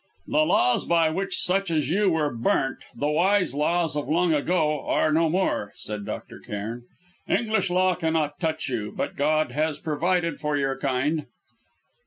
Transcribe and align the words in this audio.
"The 0.25 0.43
laws 0.45 0.85
by 0.85 1.11
which 1.11 1.37
such 1.37 1.69
as 1.69 1.91
you 1.91 2.09
were 2.09 2.33
burnt 2.33 2.79
the 2.95 3.09
wise 3.09 3.53
laws 3.53 3.95
of 3.95 4.09
long 4.09 4.33
ago 4.33 4.83
are 4.87 5.13
no 5.13 5.29
more," 5.29 5.73
said 5.75 6.05
Dr. 6.07 6.39
Cairn. 6.39 6.85
"English 7.27 7.69
law 7.69 7.93
cannot 7.93 8.39
touch 8.39 8.67
you, 8.67 8.91
but 8.95 9.15
God 9.15 9.51
has 9.51 9.77
provided 9.77 10.39
for 10.39 10.57
your 10.57 10.75
kind!" 10.79 11.27